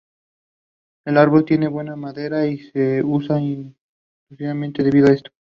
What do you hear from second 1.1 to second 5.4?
árbol tiene buena madera y se usa industrialmente debido a esto.